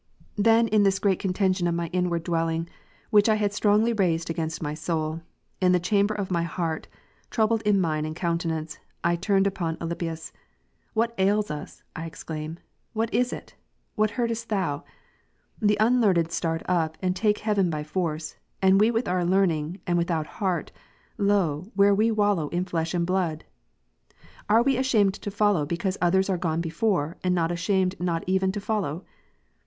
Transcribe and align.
Then 0.39 0.67
in 0.69 0.81
this 0.81 0.97
great 0.97 1.19
contention 1.19 1.67
of 1.67 1.75
my 1.75 1.85
inward 1.93 2.23
dwelling, 2.23 2.67
which 3.11 3.29
I 3.29 3.35
had 3.35 3.53
strongly 3.53 3.93
raised 3.93 4.31
against 4.31 4.59
my 4.59 4.73
soul, 4.73 5.21
in 5.61 5.73
th2 5.73 5.75
is. 5.75 5.81
26, 5.85 5.87
chamber 5.87 6.13
of 6.15 6.31
my 6.31 6.41
heart, 6.41 6.87
troubled 7.29 7.61
in 7.61 7.79
mind 7.79 8.07
and 8.07 8.15
countenance, 8.15 8.79
I 9.03 9.13
g^ 9.15 9.17
'^"*' 9.17 9.21
turned 9.21 9.45
upon 9.45 9.77
Alypius." 9.79 10.31
What 10.95 11.13
ails 11.19 11.51
us?" 11.51 11.83
I 11.95 12.07
exclaim:" 12.07 12.57
what 12.93 13.13
is 13.13 13.31
it? 13.31 13.53
what 13.93 14.09
heardest 14.09 14.49
thou? 14.49 14.83
The 15.61 15.77
unlearned 15.79 16.31
start 16.31 16.63
up 16.67 16.97
and 17.03 17.15
take 17.15 17.37
heaven 17.37 17.69
by 17.69 17.83
force, 17.83 18.37
and 18.59 18.79
we 18.79 18.89
with 18.89 19.07
our 19.07 19.23
learning, 19.23 19.81
and 19.85 19.99
without 19.99 20.23
Mat. 20.25 20.29
6, 20.31 20.37
heart, 20.37 20.71
lo, 21.19 21.67
where 21.75 21.93
we 21.93 22.09
wallow 22.09 22.49
in 22.49 22.65
flesh 22.65 22.95
and 22.95 23.05
blood! 23.05 23.43
Are 24.49 24.63
we 24.63 24.77
ashamed 24.77 25.13
to 25.21 25.29
follow, 25.29 25.63
because 25.63 25.99
others 26.01 26.27
are 26.27 26.39
gone 26.39 26.59
before, 26.59 27.17
and 27.23 27.35
not 27.35 27.51
ashamed 27.51 27.99
not 27.99 28.23
even 28.25 28.51
to 28.53 28.59
follow 28.59 29.05